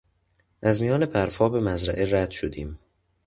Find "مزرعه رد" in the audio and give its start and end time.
1.57-2.31